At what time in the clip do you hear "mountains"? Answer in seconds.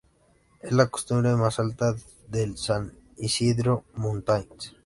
3.93-4.73